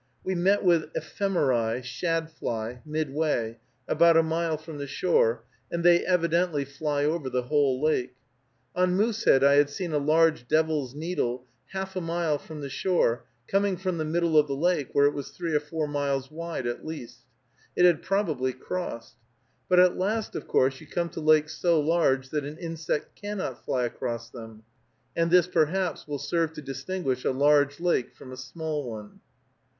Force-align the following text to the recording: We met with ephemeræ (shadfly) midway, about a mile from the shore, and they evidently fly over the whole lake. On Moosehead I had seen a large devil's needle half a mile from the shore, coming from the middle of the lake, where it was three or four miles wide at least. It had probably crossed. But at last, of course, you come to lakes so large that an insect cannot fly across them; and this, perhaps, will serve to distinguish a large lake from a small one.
We 0.23 0.33
met 0.33 0.63
with 0.63 0.89
ephemeræ 0.95 1.83
(shadfly) 1.83 2.77
midway, 2.87 3.59
about 3.87 4.17
a 4.17 4.23
mile 4.23 4.57
from 4.57 4.79
the 4.79 4.87
shore, 4.87 5.43
and 5.71 5.83
they 5.83 6.03
evidently 6.03 6.65
fly 6.65 7.05
over 7.05 7.29
the 7.29 7.43
whole 7.43 7.79
lake. 7.79 8.15
On 8.75 8.95
Moosehead 8.97 9.43
I 9.43 9.57
had 9.57 9.69
seen 9.69 9.93
a 9.93 9.99
large 9.99 10.47
devil's 10.47 10.95
needle 10.95 11.45
half 11.67 11.95
a 11.95 12.01
mile 12.01 12.39
from 12.39 12.61
the 12.61 12.69
shore, 12.71 13.25
coming 13.47 13.77
from 13.77 13.99
the 13.99 14.03
middle 14.03 14.39
of 14.39 14.47
the 14.47 14.55
lake, 14.55 14.87
where 14.93 15.05
it 15.05 15.13
was 15.13 15.29
three 15.29 15.53
or 15.55 15.59
four 15.59 15.87
miles 15.87 16.31
wide 16.31 16.65
at 16.65 16.83
least. 16.83 17.19
It 17.75 17.85
had 17.85 18.01
probably 18.01 18.53
crossed. 18.53 19.17
But 19.69 19.79
at 19.79 19.99
last, 19.99 20.35
of 20.35 20.47
course, 20.47 20.81
you 20.81 20.87
come 20.87 21.09
to 21.09 21.21
lakes 21.21 21.53
so 21.55 21.79
large 21.79 22.29
that 22.29 22.43
an 22.43 22.57
insect 22.57 23.13
cannot 23.15 23.63
fly 23.63 23.83
across 23.85 24.31
them; 24.31 24.63
and 25.15 25.29
this, 25.29 25.45
perhaps, 25.45 26.07
will 26.07 26.17
serve 26.17 26.53
to 26.53 26.61
distinguish 26.63 27.23
a 27.23 27.29
large 27.29 27.79
lake 27.79 28.15
from 28.15 28.31
a 28.31 28.37
small 28.37 28.89
one. 28.89 29.19